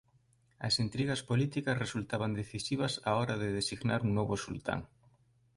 [0.67, 4.79] As intrigas políticas resultaban decisivas á hora de designar un novo sultán.